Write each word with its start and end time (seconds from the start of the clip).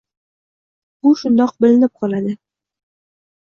Bu 1.07 1.11
shundoq 1.19 1.53
bilinib 1.67 1.93
qoladi. 2.01 2.35